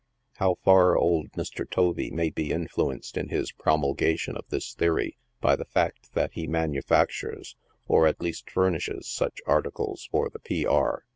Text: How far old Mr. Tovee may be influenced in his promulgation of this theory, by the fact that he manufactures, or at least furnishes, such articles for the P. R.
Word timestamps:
How 0.37 0.55
far 0.63 0.97
old 0.97 1.31
Mr. 1.33 1.63
Tovee 1.69 2.09
may 2.09 2.31
be 2.31 2.49
influenced 2.49 3.17
in 3.17 3.29
his 3.29 3.51
promulgation 3.51 4.35
of 4.35 4.47
this 4.49 4.73
theory, 4.73 5.15
by 5.41 5.55
the 5.55 5.63
fact 5.65 6.15
that 6.15 6.31
he 6.33 6.47
manufactures, 6.47 7.55
or 7.87 8.07
at 8.07 8.19
least 8.19 8.49
furnishes, 8.49 9.07
such 9.07 9.41
articles 9.45 10.07
for 10.11 10.31
the 10.31 10.39
P. 10.39 10.65
R. 10.65 11.03